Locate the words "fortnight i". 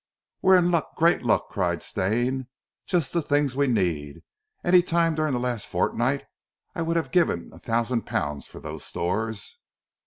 5.67-6.81